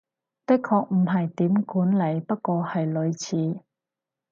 [0.47, 3.61] 的確唔係點管理，不過係類似